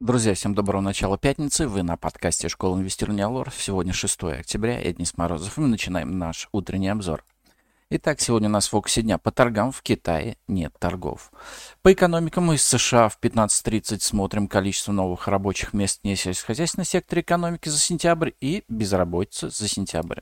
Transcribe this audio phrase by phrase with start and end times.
[0.00, 1.68] Друзья, всем доброго начала пятницы.
[1.68, 3.52] Вы на подкасте Школы инвестирования Алор.
[3.54, 7.22] Сегодня 6 октября, я Денис Морозов, и мы начинаем наш утренний обзор.
[7.90, 11.30] Итак, сегодня у нас в фокусе дня по торгам в Китае нет торгов.
[11.82, 17.68] По экономикам из США в 15.30 смотрим количество новых рабочих мест в несельскохозяйственном секторе экономики
[17.68, 20.20] за сентябрь и безработица за сентябрь.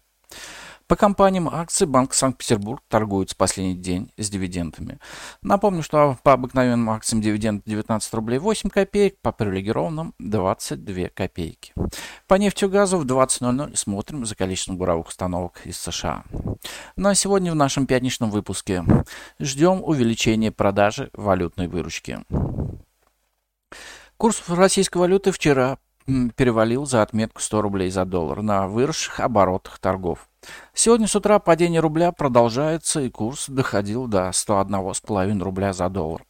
[0.88, 4.98] По компаниям акции Банк Санкт-Петербург торгуют с последний день с дивидендами.
[5.42, 11.74] Напомню, что по обыкновенным акциям дивиденд 19 рублей 8 копеек, по привилегированным 22 копейки.
[12.26, 16.24] По нефтью газу в 20.00 смотрим за количеством буровых установок из США.
[16.96, 18.82] Ну а сегодня в нашем пятничном выпуске
[19.38, 22.20] ждем увеличения продажи валютной выручки.
[24.16, 25.76] Курс российской валюты вчера
[26.36, 30.26] перевалил за отметку 100 рублей за доллар на выросших оборотах торгов.
[30.74, 36.24] Сегодня с утра падение рубля продолжается, и курс доходил до 101,5 рубля за доллар.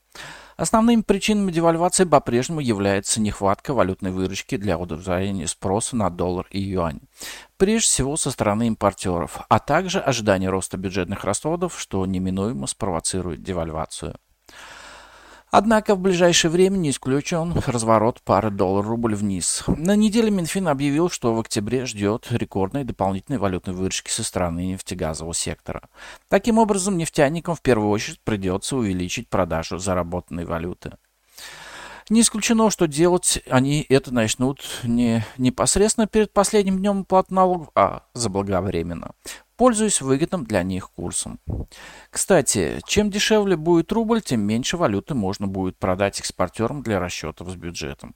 [0.58, 6.98] Основными причинами девальвации по-прежнему является нехватка валютной выручки для удовлетворения спроса на доллар и юань.
[7.58, 14.16] Прежде всего со стороны импортеров, а также ожидание роста бюджетных расходов, что неминуемо спровоцирует девальвацию.
[15.50, 19.64] Однако в ближайшее время не исключен разворот пары доллар-рубль вниз.
[19.66, 25.34] На неделе Минфин объявил, что в октябре ждет рекордной дополнительной валютной выручки со стороны нефтегазового
[25.34, 25.88] сектора.
[26.28, 30.92] Таким образом, нефтяникам в первую очередь придется увеличить продажу заработанной валюты.
[32.10, 38.04] Не исключено, что делать они это начнут не непосредственно перед последним днем плат налогов, а
[38.14, 39.12] заблаговременно
[39.58, 41.40] пользуясь выгодным для них курсом.
[42.10, 47.56] Кстати, чем дешевле будет рубль, тем меньше валюты можно будет продать экспортерам для расчетов с
[47.56, 48.14] бюджетом.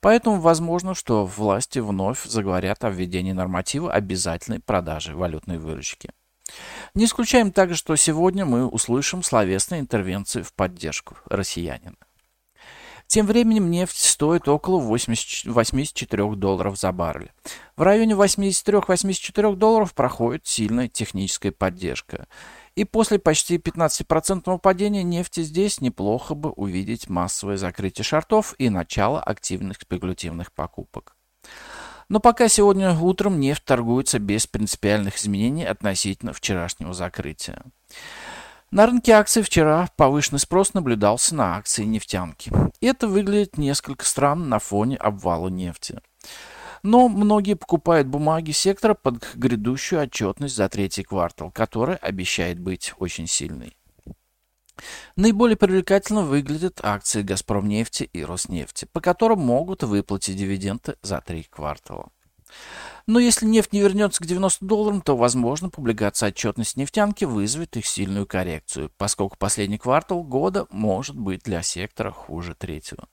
[0.00, 6.10] Поэтому возможно, что власти вновь заговорят о введении норматива обязательной продажи валютной выручки.
[6.94, 11.96] Не исключаем также, что сегодня мы услышим словесные интервенции в поддержку россиянина.
[13.06, 17.32] Тем временем нефть стоит около 80, 84 долларов за баррель.
[17.76, 22.26] В районе 83-84 долларов проходит сильная техническая поддержка.
[22.74, 29.20] И после почти 15% падения нефти здесь неплохо бы увидеть массовое закрытие шортов и начало
[29.20, 31.16] активных спекулятивных покупок.
[32.08, 37.62] Но пока сегодня утром нефть торгуется без принципиальных изменений относительно вчерашнего закрытия.
[38.74, 42.50] На рынке акций вчера повышенный спрос наблюдался на акции нефтянки.
[42.80, 46.00] Это выглядит несколько странно на фоне обвала нефти.
[46.82, 53.28] Но многие покупают бумаги сектора под грядущую отчетность за третий квартал, которая обещает быть очень
[53.28, 53.76] сильной.
[55.14, 62.08] Наиболее привлекательно выглядят акции «Газпромнефти» и «Роснефти», по которым могут выплатить дивиденды за три квартала.
[63.06, 67.86] Но если нефть не вернется к 90 долларам, то, возможно, публикация отчетности нефтянки вызовет их
[67.86, 73.08] сильную коррекцию, поскольку последний квартал года может быть для сектора хуже третьего.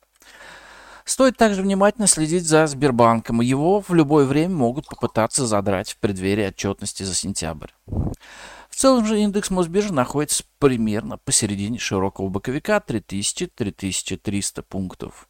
[1.04, 3.42] Стоит также внимательно следить за Сбербанком.
[3.42, 7.72] Его в любое время могут попытаться задрать в преддверии отчетности за сентябрь.
[7.88, 15.28] В целом же индекс Мосбиржи находится примерно посередине широкого боковика 3000-3300 пунктов.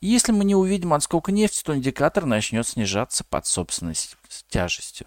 [0.00, 3.94] Если мы не увидим отскок нефти, то индикатор начнет снижаться под собственной
[4.48, 5.06] тяжестью.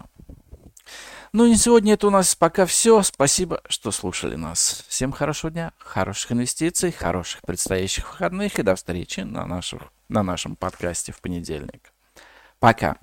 [1.32, 3.02] Ну и сегодня это у нас пока все.
[3.02, 4.84] Спасибо, что слушали нас.
[4.88, 10.56] Всем хорошего дня, хороших инвестиций, хороших предстоящих выходных и до встречи на, наших, на нашем
[10.56, 11.92] подкасте в понедельник.
[12.58, 12.96] Пока.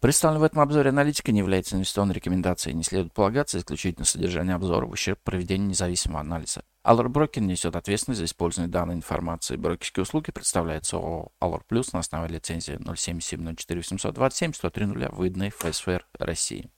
[0.00, 4.54] Представленная в этом обзоре аналитика не является инвестиционной рекомендацией и не следует полагаться исключительно содержание
[4.54, 6.62] обзора в ущерб проведению независимого анализа.
[6.86, 9.56] Allure Broker несет ответственность за использование данной информации.
[9.56, 16.06] Брокерские услуги представляются ООО Allure Plus на основе лицензии 077 04 827 103 выданной ФСФР
[16.20, 16.70] России.